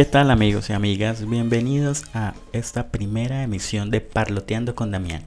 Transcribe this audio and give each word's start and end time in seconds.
¿Qué 0.00 0.06
tal 0.06 0.30
amigos 0.30 0.70
y 0.70 0.72
amigas? 0.72 1.28
Bienvenidos 1.28 2.04
a 2.14 2.32
esta 2.54 2.90
primera 2.90 3.42
emisión 3.42 3.90
de 3.90 4.00
Parloteando 4.00 4.74
con 4.74 4.90
Damián. 4.90 5.24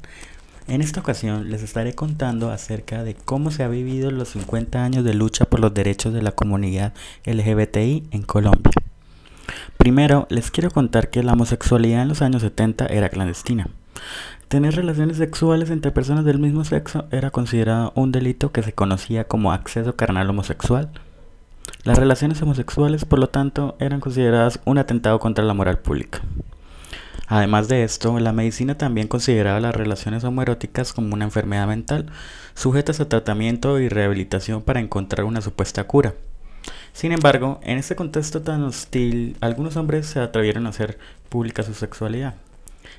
En 0.68 0.82
esta 0.82 1.00
ocasión 1.00 1.52
les 1.52 1.62
estaré 1.62 1.94
contando 1.94 2.50
acerca 2.50 3.04
de 3.04 3.14
cómo 3.14 3.52
se 3.52 3.62
ha 3.62 3.68
vivido 3.68 4.10
los 4.10 4.30
50 4.30 4.84
años 4.84 5.04
de 5.04 5.14
lucha 5.14 5.46
por 5.46 5.60
los 5.60 5.76
derechos 5.76 6.12
de 6.12 6.24
la 6.24 6.32
comunidad 6.32 6.92
LGBTI 7.24 8.08
en 8.10 8.24
Colombia. 8.24 8.72
Primero, 9.78 10.26
les 10.32 10.50
quiero 10.50 10.72
contar 10.72 11.12
que 11.12 11.22
la 11.22 11.34
homosexualidad 11.34 12.02
en 12.02 12.08
los 12.08 12.24
años 12.24 12.42
70 12.42 12.88
era 12.88 13.10
clandestina. 13.10 13.68
Tener 14.48 14.76
relaciones 14.76 15.18
sexuales 15.18 15.70
entre 15.70 15.92
personas 15.92 16.26
del 16.26 16.40
mismo 16.40 16.66
sexo 16.66 17.06
era 17.12 17.30
considerado 17.30 17.94
un 17.94 18.12
delito 18.12 18.52
que 18.52 18.64
se 18.64 18.74
conocía 18.74 19.26
como 19.26 19.54
acceso 19.54 19.96
carnal 19.96 20.32
homosexual 20.32 20.90
las 21.84 21.98
relaciones 21.98 22.42
homosexuales, 22.42 23.04
por 23.04 23.20
lo 23.20 23.28
tanto, 23.28 23.76
eran 23.78 24.00
consideradas 24.00 24.60
un 24.64 24.78
atentado 24.78 25.20
contra 25.20 25.44
la 25.44 25.54
moral 25.54 25.80
pública. 25.80 26.22
Además 27.28 27.68
de 27.68 27.84
esto, 27.84 28.18
la 28.20 28.32
medicina 28.32 28.78
también 28.78 29.08
consideraba 29.08 29.60
las 29.60 29.76
relaciones 29.76 30.24
homoeróticas 30.24 30.94
como 30.94 31.14
una 31.14 31.26
enfermedad 31.26 31.68
mental, 31.68 32.06
sujetas 32.54 33.02
a 33.02 33.10
tratamiento 33.10 33.80
y 33.80 33.90
rehabilitación 33.90 34.62
para 34.62 34.80
encontrar 34.80 35.26
una 35.26 35.42
supuesta 35.42 35.84
cura. 35.84 36.14
Sin 36.94 37.12
embargo, 37.12 37.60
en 37.64 37.78
este 37.78 37.96
contexto 37.96 38.42
tan 38.42 38.64
hostil, 38.64 39.36
algunos 39.42 39.76
hombres 39.76 40.06
se 40.06 40.22
atrevieron 40.22 40.68
a 40.68 40.70
hacer 40.70 40.98
pública 41.28 41.64
su 41.64 41.74
sexualidad. 41.74 42.36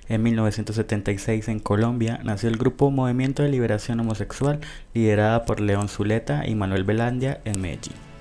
En 0.09 0.23
1976 0.23 1.49
en 1.49 1.61
Colombia 1.61 2.21
nació 2.23 2.51
el 2.51 2.59
grupo 2.59 2.91
Movimiento 2.91 3.43
de 3.43 3.49
Liberación 3.49 4.01
Homosexual, 4.01 4.61
liderada 4.93 5.47
por 5.47 5.61
León 5.61 5.89
Zuleta 5.89 6.47
y 6.47 6.55
Manuel 6.55 6.85
Belandia 6.85 7.41
en 7.45 7.61
Medellín. 7.63 8.14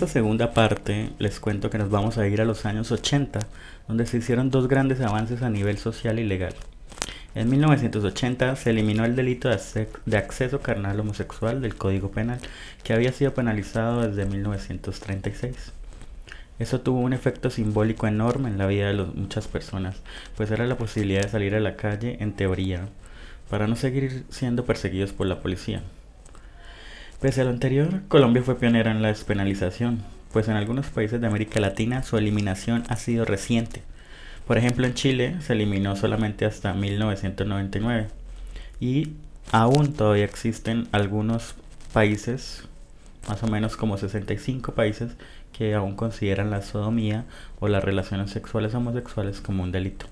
Esta 0.00 0.14
segunda 0.14 0.54
parte 0.54 1.10
les 1.18 1.40
cuento 1.40 1.68
que 1.68 1.76
nos 1.76 1.90
vamos 1.90 2.16
a 2.16 2.26
ir 2.26 2.40
a 2.40 2.46
los 2.46 2.64
años 2.64 2.90
80, 2.90 3.38
donde 3.86 4.06
se 4.06 4.16
hicieron 4.16 4.50
dos 4.50 4.66
grandes 4.66 5.02
avances 5.02 5.42
a 5.42 5.50
nivel 5.50 5.76
social 5.76 6.18
y 6.18 6.24
legal. 6.24 6.54
En 7.34 7.50
1980 7.50 8.56
se 8.56 8.70
eliminó 8.70 9.04
el 9.04 9.14
delito 9.14 9.50
de 9.50 10.16
acceso 10.16 10.60
carnal 10.62 10.98
homosexual 11.00 11.60
del 11.60 11.74
Código 11.74 12.10
Penal, 12.10 12.38
que 12.82 12.94
había 12.94 13.12
sido 13.12 13.34
penalizado 13.34 14.08
desde 14.08 14.24
1936. 14.24 15.74
Eso 16.58 16.80
tuvo 16.80 17.00
un 17.00 17.12
efecto 17.12 17.50
simbólico 17.50 18.06
enorme 18.06 18.48
en 18.48 18.56
la 18.56 18.66
vida 18.66 18.86
de 18.90 19.04
muchas 19.04 19.48
personas, 19.48 19.96
pues 20.34 20.50
era 20.50 20.64
la 20.64 20.78
posibilidad 20.78 21.24
de 21.24 21.28
salir 21.28 21.54
a 21.54 21.60
la 21.60 21.76
calle, 21.76 22.16
en 22.20 22.32
teoría, 22.32 22.88
para 23.50 23.66
no 23.66 23.76
seguir 23.76 24.24
siendo 24.30 24.64
perseguidos 24.64 25.12
por 25.12 25.26
la 25.26 25.42
policía. 25.42 25.82
Pese 27.20 27.42
a 27.42 27.44
lo 27.44 27.50
anterior, 27.50 28.00
Colombia 28.08 28.42
fue 28.42 28.54
pionera 28.54 28.90
en 28.90 29.02
la 29.02 29.08
despenalización, 29.08 30.02
pues 30.32 30.48
en 30.48 30.56
algunos 30.56 30.86
países 30.86 31.20
de 31.20 31.26
América 31.26 31.60
Latina 31.60 32.02
su 32.02 32.16
eliminación 32.16 32.82
ha 32.88 32.96
sido 32.96 33.26
reciente. 33.26 33.82
Por 34.46 34.56
ejemplo, 34.56 34.86
en 34.86 34.94
Chile 34.94 35.36
se 35.40 35.52
eliminó 35.52 35.96
solamente 35.96 36.46
hasta 36.46 36.72
1999 36.72 38.08
y 38.80 39.12
aún 39.52 39.92
todavía 39.92 40.24
existen 40.24 40.88
algunos 40.92 41.56
países, 41.92 42.62
más 43.28 43.42
o 43.42 43.48
menos 43.48 43.76
como 43.76 43.98
65 43.98 44.72
países, 44.72 45.12
que 45.52 45.74
aún 45.74 45.96
consideran 45.96 46.50
la 46.50 46.62
sodomía 46.62 47.26
o 47.58 47.68
las 47.68 47.84
relaciones 47.84 48.30
sexuales 48.30 48.74
homosexuales 48.74 49.42
como 49.42 49.62
un 49.62 49.72
delito. 49.72 50.06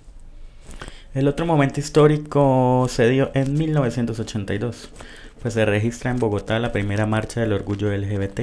El 1.14 1.26
otro 1.26 1.46
momento 1.46 1.80
histórico 1.80 2.86
se 2.90 3.08
dio 3.08 3.30
en 3.32 3.54
1982 3.54 4.90
pues 5.40 5.54
se 5.54 5.64
registra 5.64 6.10
en 6.10 6.18
Bogotá 6.18 6.58
la 6.58 6.72
primera 6.72 7.06
marcha 7.06 7.40
del 7.40 7.52
orgullo 7.52 7.94
LGBT. 7.94 8.40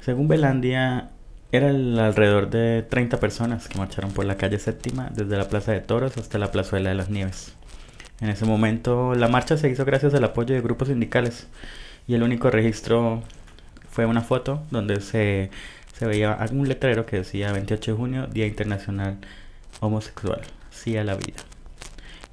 Según 0.00 0.28
Belandia, 0.28 1.10
eran 1.52 1.98
alrededor 1.98 2.50
de 2.50 2.82
30 2.82 3.20
personas 3.20 3.68
que 3.68 3.78
marcharon 3.78 4.12
por 4.12 4.24
la 4.24 4.36
calle 4.36 4.58
séptima 4.58 5.10
desde 5.14 5.36
la 5.36 5.48
Plaza 5.48 5.72
de 5.72 5.80
Toros 5.80 6.16
hasta 6.16 6.38
la 6.38 6.50
Plazuela 6.50 6.90
de 6.90 6.96
las 6.96 7.10
Nieves. 7.10 7.54
En 8.20 8.30
ese 8.30 8.44
momento 8.46 9.14
la 9.14 9.28
marcha 9.28 9.56
se 9.56 9.68
hizo 9.68 9.84
gracias 9.84 10.14
al 10.14 10.24
apoyo 10.24 10.54
de 10.54 10.60
grupos 10.60 10.88
sindicales 10.88 11.48
y 12.06 12.14
el 12.14 12.22
único 12.22 12.50
registro 12.50 13.22
fue 13.90 14.06
una 14.06 14.22
foto 14.22 14.62
donde 14.70 15.00
se, 15.00 15.50
se 15.92 16.06
veía 16.06 16.32
algún 16.32 16.68
letrero 16.68 17.04
que 17.04 17.16
decía 17.16 17.52
28 17.52 17.92
de 17.92 17.96
junio, 17.96 18.26
Día 18.28 18.46
Internacional 18.46 19.18
Homosexual, 19.80 20.40
sí 20.70 20.96
a 20.96 21.04
la 21.04 21.16
vida. 21.16 21.51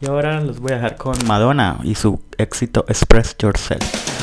Y 0.01 0.07
ahora 0.07 0.39
los 0.41 0.59
voy 0.59 0.71
a 0.71 0.75
dejar 0.75 0.95
con 0.95 1.15
Madonna 1.27 1.79
y 1.83 1.95
su 1.95 2.21
éxito 2.37 2.85
Express 2.87 3.35
Yourself. 3.37 4.18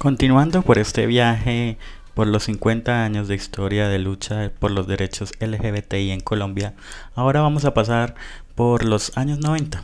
Continuando 0.00 0.62
por 0.62 0.78
este 0.78 1.04
viaje 1.04 1.76
por 2.14 2.26
los 2.26 2.44
50 2.44 3.04
años 3.04 3.28
de 3.28 3.34
historia 3.34 3.86
de 3.86 3.98
lucha 3.98 4.50
por 4.58 4.70
los 4.70 4.86
derechos 4.86 5.34
LGBTI 5.40 6.12
en 6.12 6.20
Colombia, 6.20 6.72
ahora 7.14 7.42
vamos 7.42 7.66
a 7.66 7.74
pasar 7.74 8.14
por 8.54 8.86
los 8.86 9.14
años 9.18 9.40
90. 9.40 9.82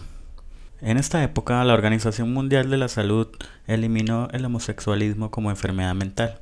En 0.80 0.96
esta 0.96 1.23
época, 1.23 1.62
la 1.64 1.75
Organización 1.75 2.32
Mundial 2.32 2.70
de 2.70 2.78
la 2.78 2.88
Salud 2.88 3.28
eliminó 3.66 4.28
el 4.32 4.46
homosexualismo 4.46 5.30
como 5.30 5.50
enfermedad 5.50 5.94
mental. 5.94 6.40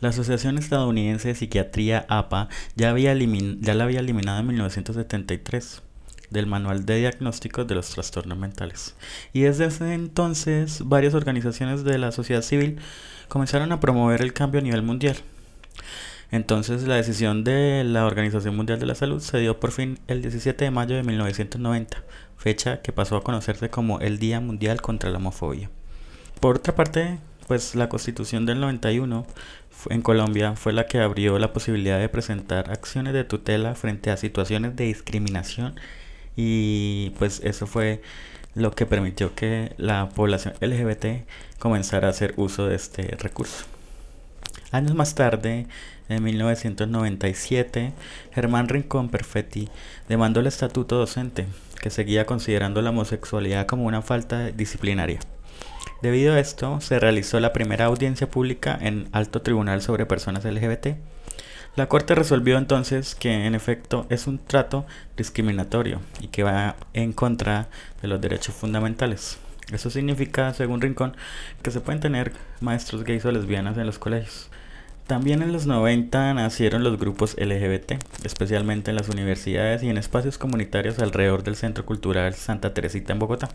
La 0.00 0.08
Asociación 0.08 0.56
Estadounidense 0.56 1.28
de 1.28 1.34
Psiquiatría 1.34 2.06
APA 2.08 2.48
ya, 2.74 2.88
había 2.88 3.14
la 3.14 3.84
había 3.84 4.00
eliminado 4.00 4.40
en 4.40 4.46
1973 4.46 5.82
del 6.30 6.46
Manual 6.46 6.86
de 6.86 6.98
Diagnósticos 6.98 7.66
de 7.66 7.74
los 7.74 7.90
Trastornos 7.90 8.38
Mentales. 8.38 8.94
Y 9.32 9.42
desde 9.42 9.66
ese 9.66 9.94
entonces 9.94 10.82
varias 10.84 11.14
organizaciones 11.14 11.84
de 11.84 11.98
la 11.98 12.12
sociedad 12.12 12.42
civil 12.42 12.78
comenzaron 13.28 13.72
a 13.72 13.80
promover 13.80 14.22
el 14.22 14.32
cambio 14.32 14.60
a 14.60 14.64
nivel 14.64 14.82
mundial. 14.82 15.16
Entonces 16.30 16.84
la 16.84 16.94
decisión 16.94 17.42
de 17.42 17.82
la 17.84 18.06
Organización 18.06 18.54
Mundial 18.54 18.78
de 18.78 18.86
la 18.86 18.94
Salud 18.94 19.20
se 19.20 19.38
dio 19.38 19.58
por 19.58 19.72
fin 19.72 19.98
el 20.06 20.22
17 20.22 20.64
de 20.64 20.70
mayo 20.70 20.94
de 20.94 21.02
1990, 21.02 22.04
fecha 22.36 22.82
que 22.82 22.92
pasó 22.92 23.16
a 23.16 23.24
conocerse 23.24 23.68
como 23.68 23.98
el 24.00 24.18
Día 24.18 24.40
Mundial 24.40 24.80
contra 24.80 25.10
la 25.10 25.18
Homofobia. 25.18 25.70
Por 26.38 26.56
otra 26.56 26.74
parte, 26.74 27.18
pues 27.48 27.74
la 27.74 27.88
Constitución 27.88 28.46
del 28.46 28.60
91 28.60 29.26
en 29.88 30.02
Colombia 30.02 30.54
fue 30.54 30.72
la 30.72 30.86
que 30.86 31.00
abrió 31.00 31.36
la 31.40 31.52
posibilidad 31.52 31.98
de 31.98 32.08
presentar 32.08 32.70
acciones 32.70 33.12
de 33.12 33.24
tutela 33.24 33.74
frente 33.74 34.10
a 34.10 34.16
situaciones 34.16 34.76
de 34.76 34.84
discriminación 34.84 35.74
y 36.36 37.10
pues 37.18 37.40
eso 37.44 37.66
fue 37.66 38.02
lo 38.54 38.72
que 38.72 38.86
permitió 38.86 39.34
que 39.34 39.72
la 39.76 40.08
población 40.10 40.54
LGBT 40.60 41.26
comenzara 41.58 42.08
a 42.08 42.10
hacer 42.10 42.34
uso 42.36 42.66
de 42.66 42.76
este 42.76 43.02
recurso. 43.18 43.64
Años 44.72 44.94
más 44.94 45.14
tarde, 45.14 45.66
en 46.08 46.22
1997, 46.22 47.92
Germán 48.32 48.68
Rincón 48.68 49.08
Perfetti 49.08 49.68
demandó 50.08 50.40
el 50.40 50.46
estatuto 50.46 50.96
docente, 50.96 51.46
que 51.80 51.90
seguía 51.90 52.26
considerando 52.26 52.82
la 52.82 52.90
homosexualidad 52.90 53.66
como 53.66 53.84
una 53.84 54.02
falta 54.02 54.50
disciplinaria. 54.50 55.20
Debido 56.02 56.34
a 56.34 56.40
esto, 56.40 56.80
se 56.80 56.98
realizó 56.98 57.40
la 57.40 57.52
primera 57.52 57.86
audiencia 57.86 58.28
pública 58.28 58.78
en 58.80 59.08
alto 59.12 59.42
tribunal 59.42 59.82
sobre 59.82 60.06
personas 60.06 60.44
LGBT 60.44 60.96
la 61.76 61.88
Corte 61.88 62.14
resolvió 62.14 62.58
entonces 62.58 63.14
que 63.14 63.46
en 63.46 63.54
efecto 63.54 64.06
es 64.10 64.26
un 64.26 64.38
trato 64.38 64.86
discriminatorio 65.16 66.00
y 66.20 66.28
que 66.28 66.42
va 66.42 66.74
en 66.94 67.12
contra 67.12 67.68
de 68.02 68.08
los 68.08 68.20
derechos 68.20 68.54
fundamentales. 68.54 69.38
Eso 69.72 69.88
significa, 69.88 70.52
según 70.52 70.80
Rincón, 70.80 71.16
que 71.62 71.70
se 71.70 71.80
pueden 71.80 72.00
tener 72.00 72.32
maestros 72.60 73.04
gays 73.04 73.24
o 73.24 73.30
lesbianas 73.30 73.78
en 73.78 73.86
los 73.86 74.00
colegios. 74.00 74.50
También 75.06 75.42
en 75.42 75.52
los 75.52 75.66
90 75.66 76.34
nacieron 76.34 76.82
los 76.82 76.98
grupos 76.98 77.36
LGBT, 77.36 77.92
especialmente 78.24 78.90
en 78.90 78.96
las 78.96 79.08
universidades 79.08 79.82
y 79.82 79.90
en 79.90 79.98
espacios 79.98 80.38
comunitarios 80.38 80.98
alrededor 80.98 81.42
del 81.44 81.56
Centro 81.56 81.86
Cultural 81.86 82.34
Santa 82.34 82.74
Teresita 82.74 83.12
en 83.12 83.18
Bogotá. 83.20 83.48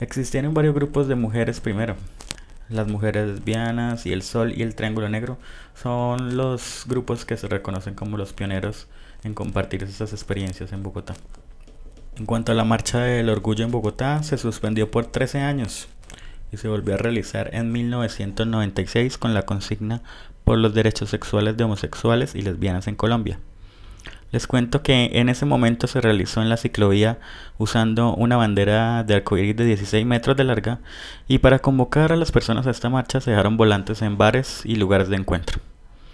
Existieron 0.00 0.54
varios 0.54 0.74
grupos 0.74 1.08
de 1.08 1.14
mujeres 1.14 1.60
primero, 1.60 1.96
las 2.70 2.88
mujeres 2.88 3.28
lesbianas 3.28 4.06
y 4.06 4.12
el 4.12 4.22
sol 4.22 4.52
y 4.56 4.62
el 4.62 4.74
triángulo 4.74 5.08
negro 5.08 5.38
son 5.74 6.36
los 6.36 6.84
grupos 6.86 7.24
que 7.24 7.36
se 7.36 7.48
reconocen 7.48 7.94
como 7.94 8.16
los 8.16 8.32
pioneros 8.32 8.86
en 9.24 9.34
compartir 9.34 9.82
esas 9.82 10.12
experiencias 10.12 10.72
en 10.72 10.82
Bogotá. 10.82 11.14
En 12.16 12.26
cuanto 12.26 12.52
a 12.52 12.54
la 12.54 12.64
marcha 12.64 13.00
del 13.00 13.28
orgullo 13.28 13.64
en 13.64 13.70
Bogotá, 13.70 14.22
se 14.22 14.38
suspendió 14.38 14.90
por 14.90 15.06
13 15.06 15.40
años 15.40 15.88
y 16.52 16.56
se 16.56 16.68
volvió 16.68 16.94
a 16.94 16.98
realizar 16.98 17.54
en 17.54 17.72
1996 17.72 19.18
con 19.18 19.34
la 19.34 19.42
consigna 19.42 20.02
por 20.44 20.58
los 20.58 20.74
derechos 20.74 21.10
sexuales 21.10 21.56
de 21.56 21.64
homosexuales 21.64 22.34
y 22.34 22.42
lesbianas 22.42 22.88
en 22.88 22.96
Colombia. 22.96 23.38
Les 24.32 24.46
cuento 24.46 24.82
que 24.82 25.10
en 25.14 25.28
ese 25.28 25.44
momento 25.44 25.86
se 25.86 26.00
realizó 26.00 26.40
en 26.40 26.48
la 26.48 26.56
ciclovía 26.56 27.18
usando 27.58 28.14
una 28.14 28.36
bandera 28.36 29.02
de 29.02 29.14
arcoíris 29.14 29.56
de 29.56 29.64
16 29.64 30.06
metros 30.06 30.36
de 30.36 30.44
larga 30.44 30.78
y 31.26 31.38
para 31.38 31.58
convocar 31.58 32.12
a 32.12 32.16
las 32.16 32.30
personas 32.30 32.66
a 32.66 32.70
esta 32.70 32.88
marcha 32.88 33.20
se 33.20 33.30
dejaron 33.30 33.56
volantes 33.56 34.02
en 34.02 34.18
bares 34.18 34.62
y 34.64 34.76
lugares 34.76 35.08
de 35.08 35.16
encuentro. 35.16 35.60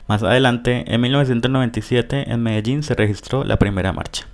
Más 0.08 0.22
adelante, 0.22 0.84
en 0.86 1.00
1997, 1.00 2.32
en 2.32 2.42
Medellín 2.42 2.82
se 2.82 2.94
registró 2.94 3.44
la 3.44 3.58
primera 3.58 3.92
marcha. 3.92 4.26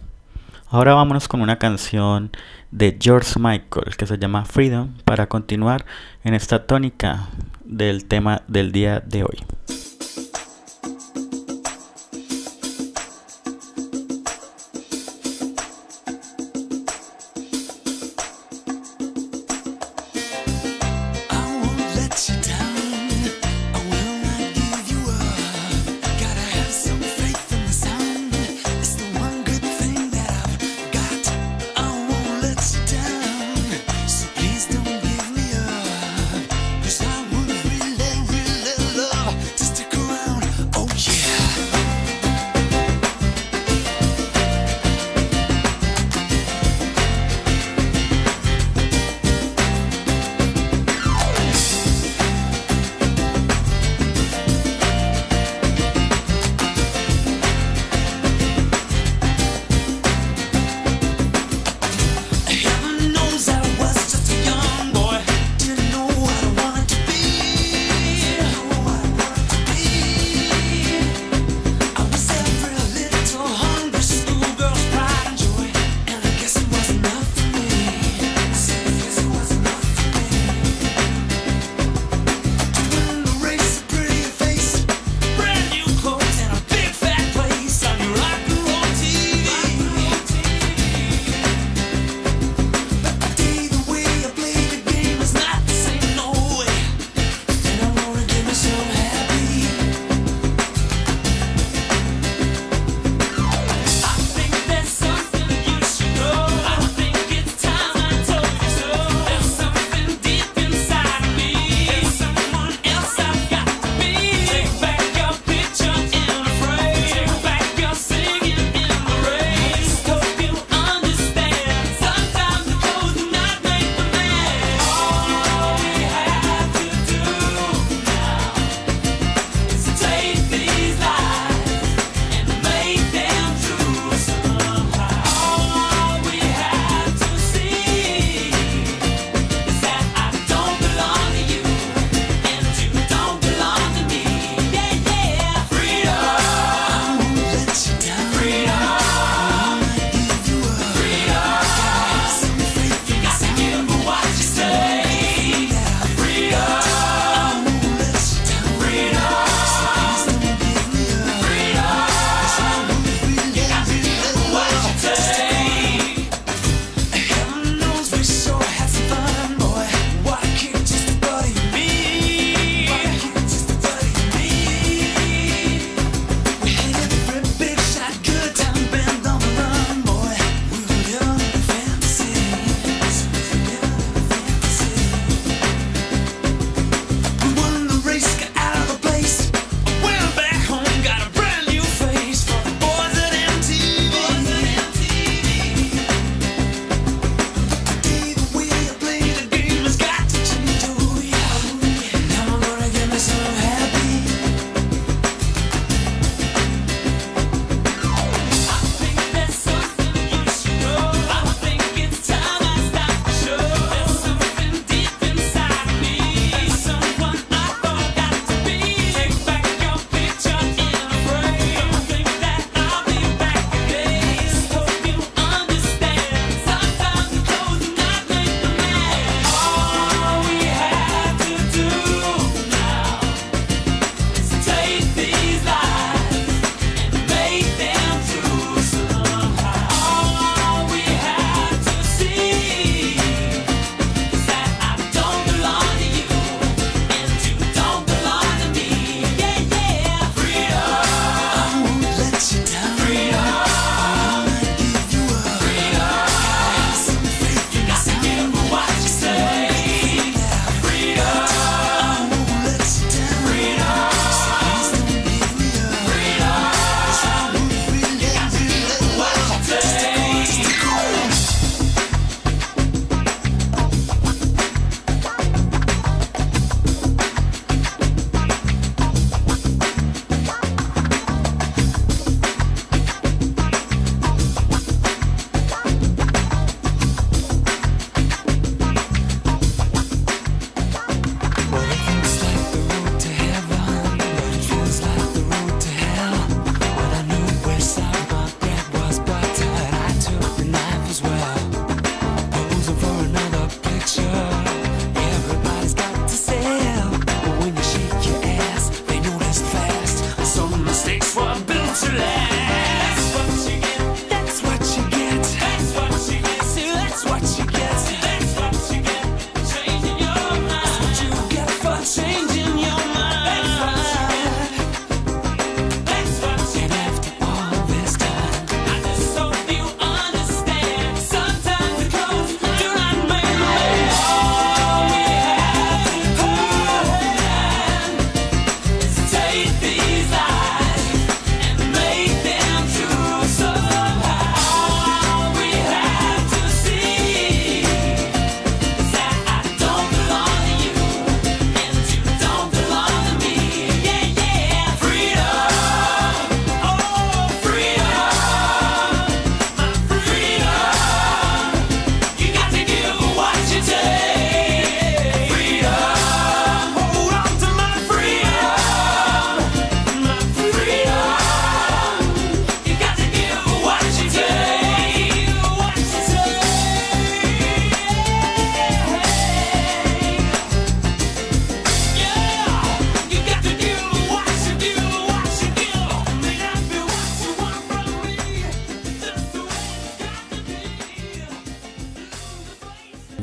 Ahora 0.68 0.94
vámonos 0.94 1.28
con 1.28 1.40
una 1.40 1.58
canción 1.58 2.30
de 2.70 2.96
George 3.00 3.38
Michael 3.38 3.96
que 3.96 4.06
se 4.06 4.18
llama 4.18 4.44
Freedom 4.44 4.94
para 5.04 5.26
continuar 5.28 5.84
en 6.24 6.34
esta 6.34 6.66
tónica 6.66 7.28
del 7.64 8.04
tema 8.04 8.42
del 8.48 8.70
día 8.72 9.00
de 9.00 9.24
hoy. 9.24 9.44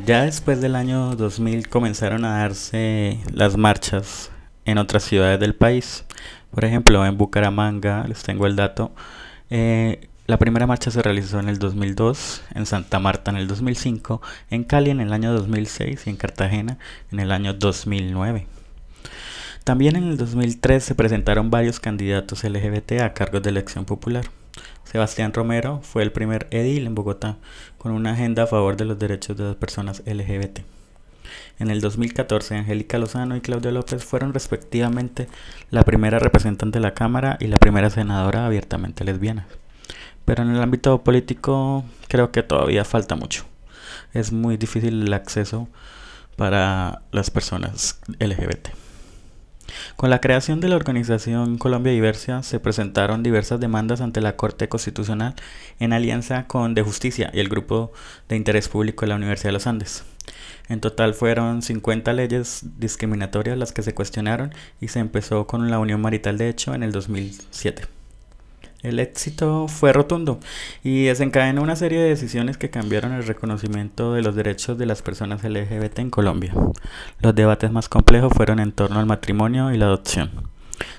Ya 0.09 0.23
después 0.23 0.59
del 0.59 0.75
año 0.75 1.15
2000 1.15 1.69
comenzaron 1.69 2.25
a 2.25 2.39
darse 2.39 3.19
las 3.31 3.57
marchas 3.57 4.31
en 4.65 4.79
otras 4.79 5.03
ciudades 5.03 5.39
del 5.39 5.53
país. 5.53 6.03
Por 6.49 6.65
ejemplo, 6.65 7.05
en 7.05 7.15
Bucaramanga, 7.15 8.07
les 8.07 8.23
tengo 8.23 8.47
el 8.47 8.55
dato, 8.55 8.91
eh, 9.51 10.09
la 10.25 10.39
primera 10.39 10.65
marcha 10.65 10.89
se 10.89 11.03
realizó 11.03 11.39
en 11.39 11.47
el 11.47 11.59
2002, 11.59 12.41
en 12.55 12.65
Santa 12.65 12.97
Marta 12.97 13.29
en 13.29 13.37
el 13.37 13.47
2005, 13.47 14.19
en 14.49 14.63
Cali 14.63 14.89
en 14.89 14.99
el 14.99 15.13
año 15.13 15.31
2006 15.31 16.07
y 16.07 16.09
en 16.09 16.15
Cartagena 16.15 16.79
en 17.11 17.19
el 17.19 17.31
año 17.31 17.53
2009. 17.53 18.47
También 19.63 19.95
en 19.95 20.05
el 20.05 20.17
2003 20.17 20.83
se 20.83 20.95
presentaron 20.95 21.51
varios 21.51 21.79
candidatos 21.79 22.43
LGBT 22.43 22.93
a 23.03 23.13
cargos 23.13 23.43
de 23.43 23.51
elección 23.51 23.85
popular. 23.85 24.25
Sebastián 24.91 25.34
Romero 25.34 25.82
fue 25.84 26.02
el 26.02 26.12
primer 26.12 26.47
edil 26.49 26.88
en 26.88 26.95
Bogotá 26.95 27.38
con 27.78 27.91
una 27.91 28.13
agenda 28.13 28.43
a 28.43 28.47
favor 28.47 28.75
de 28.75 28.86
los 28.86 28.97
derechos 28.97 29.38
de 29.38 29.43
las 29.43 29.56
personas 29.56 30.02
LGBT. 30.08 30.62
En 31.60 31.69
el 31.69 31.80
2014, 31.80 32.56
Angélica 32.56 32.97
Lozano 32.97 33.36
y 33.36 33.41
Claudia 33.41 33.71
López 33.71 34.04
fueron 34.04 34.34
respectivamente 34.34 35.28
la 35.69 35.84
primera 35.84 36.17
representante 36.17 36.80
de 36.80 36.84
la 36.84 36.95
Cámara 36.95 37.38
y 37.39 37.45
la 37.45 37.58
primera 37.58 37.91
senadora 37.91 38.47
abiertamente 38.47 39.04
lesbiana. 39.04 39.45
Pero 40.25 40.41
en 40.41 40.56
el 40.56 40.62
ámbito 40.62 41.04
político 41.04 41.86
creo 42.08 42.32
que 42.32 42.41
todavía 42.41 42.84
falta 42.84 43.15
mucho. 43.15 43.45
Es 44.13 44.32
muy 44.32 44.58
difícil 44.58 45.04
el 45.04 45.13
acceso 45.13 45.67
para 46.36 47.04
las 47.12 47.30
personas 47.30 48.02
LGBT. 48.19 48.69
Con 49.95 50.10
la 50.10 50.21
creación 50.21 50.60
de 50.60 50.69
la 50.69 50.75
organización 50.75 51.58
Colombia 51.58 51.91
Diversa 51.91 52.43
se 52.43 52.60
presentaron 52.60 53.23
diversas 53.23 53.60
demandas 53.60 54.01
ante 54.01 54.21
la 54.21 54.36
Corte 54.36 54.69
Constitucional 54.69 55.36
en 55.79 55.93
alianza 55.93 56.47
con 56.47 56.73
De 56.75 56.82
Justicia 56.82 57.29
y 57.34 57.39
el 57.39 57.49
Grupo 57.49 57.91
de 58.27 58.36
Interés 58.36 58.69
Público 58.69 59.01
de 59.01 59.10
la 59.10 59.15
Universidad 59.15 59.49
de 59.49 59.53
los 59.53 59.67
Andes. 59.67 60.03
En 60.67 60.82
total 60.82 61.13
fueron 61.13 61.62
50 61.62 62.13
leyes 62.13 62.62
discriminatorias 62.77 63.58
las 63.58 63.73
que 63.73 63.82
se 63.82 63.95
cuestionaron 63.95 64.53
y 64.79 64.89
se 64.89 64.99
empezó 64.99 65.47
con 65.47 65.69
la 65.69 65.79
unión 65.79 66.01
marital 66.01 66.38
de 66.38 66.49
hecho 66.49 66.73
en 66.75 66.84
el 66.84 66.91
2007. 66.91 67.98
El 68.81 68.99
éxito 68.99 69.67
fue 69.67 69.91
rotundo 69.91 70.39
y 70.83 71.03
desencadenó 71.05 71.61
una 71.61 71.75
serie 71.75 71.99
de 71.99 72.09
decisiones 72.09 72.57
que 72.57 72.69
cambiaron 72.69 73.11
el 73.11 73.27
reconocimiento 73.27 74.13
de 74.13 74.21
los 74.21 74.35
derechos 74.35 74.77
de 74.77 74.85
las 74.85 75.01
personas 75.01 75.43
LGBT 75.43 75.99
en 75.99 76.09
Colombia. 76.09 76.53
Los 77.19 77.35
debates 77.35 77.71
más 77.71 77.89
complejos 77.89 78.31
fueron 78.33 78.59
en 78.59 78.71
torno 78.71 78.99
al 78.99 79.05
matrimonio 79.05 79.73
y 79.73 79.77
la 79.77 79.87
adopción. 79.87 80.31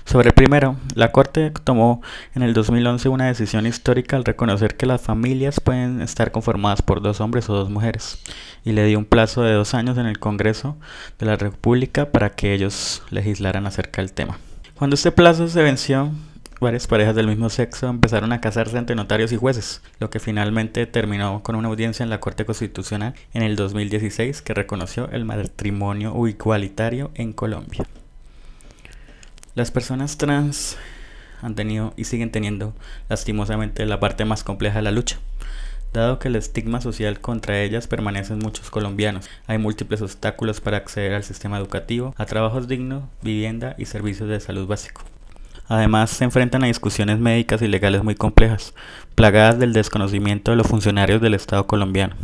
Sobre 0.05 0.29
el 0.29 0.35
primero, 0.35 0.75
la 0.93 1.11
Corte 1.11 1.51
tomó 1.63 2.01
en 2.35 2.43
el 2.43 2.53
2011 2.53 3.09
una 3.09 3.25
decisión 3.25 3.65
histórica 3.65 4.15
al 4.15 4.25
reconocer 4.25 4.75
que 4.75 4.85
las 4.85 5.01
familias 5.01 5.59
pueden 5.59 6.01
estar 6.01 6.31
conformadas 6.31 6.83
por 6.83 7.01
dos 7.01 7.19
hombres 7.19 7.49
o 7.49 7.53
dos 7.53 7.71
mujeres 7.71 8.19
y 8.63 8.73
le 8.73 8.85
dio 8.85 8.99
un 8.99 9.05
plazo 9.05 9.41
de 9.41 9.53
dos 9.53 9.73
años 9.73 9.97
en 9.97 10.05
el 10.05 10.19
Congreso 10.19 10.77
de 11.17 11.25
la 11.25 11.35
República 11.35 12.11
para 12.11 12.29
que 12.29 12.53
ellos 12.53 13.01
legislaran 13.09 13.65
acerca 13.65 14.03
del 14.03 14.13
tema. 14.13 14.37
Cuando 14.75 14.95
este 14.95 15.11
plazo 15.11 15.47
se 15.47 15.63
venció, 15.63 16.11
varias 16.61 16.85
parejas 16.85 17.15
del 17.15 17.27
mismo 17.27 17.49
sexo 17.49 17.87
empezaron 17.87 18.31
a 18.31 18.39
casarse 18.39 18.77
ante 18.77 18.93
notarios 18.93 19.31
y 19.31 19.37
jueces, 19.37 19.81
lo 19.99 20.11
que 20.11 20.19
finalmente 20.19 20.85
terminó 20.85 21.41
con 21.41 21.55
una 21.55 21.69
audiencia 21.69 22.03
en 22.03 22.11
la 22.11 22.19
Corte 22.19 22.45
Constitucional 22.45 23.15
en 23.33 23.41
el 23.41 23.55
2016 23.55 24.43
que 24.43 24.53
reconoció 24.53 25.09
el 25.09 25.25
matrimonio 25.25 26.15
igualitario 26.27 27.09
en 27.15 27.33
Colombia. 27.33 27.83
Las 29.55 29.71
personas 29.71 30.17
trans 30.17 30.77
han 31.41 31.55
tenido 31.55 31.93
y 31.97 32.03
siguen 32.03 32.31
teniendo 32.31 32.75
lastimosamente 33.09 33.83
la 33.87 33.99
parte 33.99 34.23
más 34.23 34.43
compleja 34.43 34.77
de 34.77 34.83
la 34.83 34.91
lucha. 34.91 35.17
Dado 35.93 36.19
que 36.19 36.27
el 36.27 36.35
estigma 36.35 36.79
social 36.79 37.19
contra 37.19 37.59
ellas 37.59 37.87
permanece 37.87 38.33
en 38.33 38.39
muchos 38.39 38.69
colombianos, 38.69 39.27
hay 39.47 39.57
múltiples 39.57 40.03
obstáculos 40.03 40.61
para 40.61 40.77
acceder 40.77 41.15
al 41.15 41.23
sistema 41.23 41.57
educativo, 41.57 42.13
a 42.17 42.25
trabajos 42.25 42.67
dignos, 42.67 43.03
vivienda 43.23 43.75
y 43.79 43.87
servicios 43.87 44.29
de 44.29 44.39
salud 44.39 44.67
básico. 44.67 45.01
Además, 45.71 46.09
se 46.09 46.25
enfrentan 46.25 46.65
a 46.65 46.67
discusiones 46.67 47.17
médicas 47.17 47.61
y 47.61 47.67
legales 47.69 48.03
muy 48.03 48.13
complejas, 48.13 48.73
plagadas 49.15 49.57
del 49.57 49.71
desconocimiento 49.71 50.51
de 50.51 50.57
los 50.57 50.67
funcionarios 50.67 51.21
del 51.21 51.33
Estado 51.33 51.65
colombiano. 51.65 52.17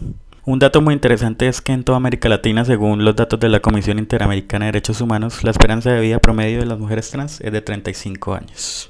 Un 0.44 0.60
dato 0.60 0.82
muy 0.82 0.94
interesante 0.94 1.48
es 1.48 1.62
que 1.62 1.72
en 1.72 1.86
toda 1.86 1.96
América 1.96 2.28
Latina, 2.28 2.66
según 2.66 3.06
los 3.06 3.16
datos 3.16 3.40
de 3.40 3.48
la 3.48 3.62
Comisión 3.62 4.00
Interamericana 4.00 4.66
de 4.66 4.74
Derechos 4.74 5.00
Humanos, 5.00 5.46
la 5.46 5.52
esperanza 5.52 5.92
de 5.92 6.02
vida 6.02 6.20
promedio 6.20 6.60
de 6.60 6.66
las 6.66 6.78
mujeres 6.78 7.10
trans 7.10 7.40
es 7.40 7.54
de 7.54 7.62
35 7.62 8.34
años. 8.34 8.90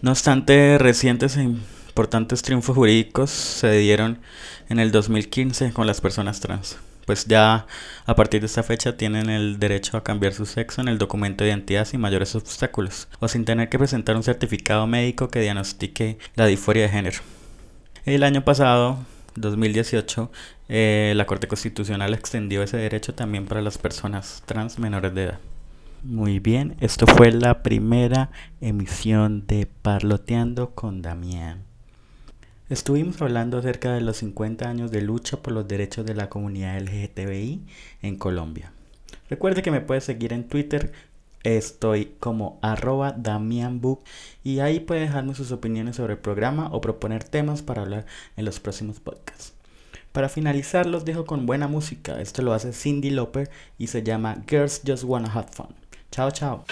No 0.00 0.12
obstante, 0.12 0.78
recientes 0.78 1.36
e 1.36 1.42
importantes 1.42 2.42
triunfos 2.42 2.76
jurídicos 2.76 3.30
se 3.30 3.72
dieron 3.78 4.20
en 4.68 4.78
el 4.78 4.92
2015 4.92 5.72
con 5.72 5.88
las 5.88 6.00
personas 6.00 6.38
trans 6.38 6.78
pues 7.06 7.26
ya 7.26 7.66
a 8.06 8.14
partir 8.14 8.40
de 8.40 8.46
esta 8.46 8.62
fecha 8.62 8.96
tienen 8.96 9.30
el 9.30 9.58
derecho 9.58 9.96
a 9.96 10.04
cambiar 10.04 10.32
su 10.32 10.46
sexo 10.46 10.80
en 10.80 10.88
el 10.88 10.98
documento 10.98 11.44
de 11.44 11.50
identidad 11.50 11.84
sin 11.84 12.00
mayores 12.00 12.34
obstáculos 12.34 13.08
o 13.20 13.28
sin 13.28 13.44
tener 13.44 13.68
que 13.68 13.78
presentar 13.78 14.16
un 14.16 14.22
certificado 14.22 14.86
médico 14.86 15.28
que 15.28 15.40
diagnostique 15.40 16.18
la 16.34 16.46
disforia 16.46 16.84
de 16.84 16.88
género. 16.88 17.18
El 18.04 18.22
año 18.24 18.44
pasado, 18.44 18.98
2018, 19.36 20.30
eh, 20.68 21.12
la 21.16 21.26
Corte 21.26 21.46
Constitucional 21.46 22.14
extendió 22.14 22.62
ese 22.62 22.76
derecho 22.76 23.14
también 23.14 23.46
para 23.46 23.62
las 23.62 23.78
personas 23.78 24.42
trans 24.46 24.78
menores 24.78 25.14
de 25.14 25.24
edad. 25.24 25.38
Muy 26.02 26.40
bien, 26.40 26.76
esto 26.80 27.06
fue 27.06 27.30
la 27.30 27.62
primera 27.62 28.30
emisión 28.60 29.46
de 29.46 29.66
Parloteando 29.66 30.70
con 30.70 31.00
Damián. 31.00 31.71
Estuvimos 32.72 33.20
hablando 33.20 33.58
acerca 33.58 33.92
de 33.92 34.00
los 34.00 34.16
50 34.16 34.66
años 34.66 34.90
de 34.90 35.02
lucha 35.02 35.36
por 35.36 35.52
los 35.52 35.68
derechos 35.68 36.06
de 36.06 36.14
la 36.14 36.30
comunidad 36.30 36.80
LGTBI 36.80 37.66
en 38.00 38.16
Colombia. 38.16 38.72
Recuerde 39.28 39.60
que 39.60 39.70
me 39.70 39.82
puede 39.82 40.00
seguir 40.00 40.32
en 40.32 40.48
Twitter, 40.48 40.90
estoy 41.42 42.14
como 42.18 42.58
arroba 42.62 43.12
damianbook 43.12 44.02
y 44.42 44.60
ahí 44.60 44.80
puede 44.80 45.02
dejarme 45.02 45.34
sus 45.34 45.52
opiniones 45.52 45.96
sobre 45.96 46.14
el 46.14 46.18
programa 46.18 46.70
o 46.72 46.80
proponer 46.80 47.24
temas 47.24 47.60
para 47.60 47.82
hablar 47.82 48.06
en 48.38 48.46
los 48.46 48.58
próximos 48.58 49.00
podcasts. 49.00 49.52
Para 50.12 50.30
finalizar 50.30 50.86
los 50.86 51.04
dejo 51.04 51.26
con 51.26 51.44
buena 51.44 51.68
música, 51.68 52.22
esto 52.22 52.40
lo 52.40 52.54
hace 52.54 52.72
Cindy 52.72 53.10
Lauper 53.10 53.50
y 53.76 53.88
se 53.88 54.02
llama 54.02 54.38
Girls 54.48 54.80
Just 54.86 55.04
Wanna 55.04 55.30
Have 55.30 55.48
Fun. 55.52 55.74
Chao, 56.10 56.30
chao. 56.30 56.64